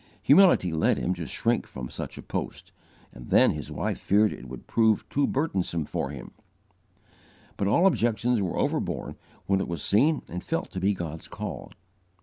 [0.23, 2.71] Humility led him to shrink from such a post,
[3.13, 6.31] and his then wife feared it would prove too burdensome for him;
[7.55, 11.71] but all objections were overborne when it was seen and felt to be God's call.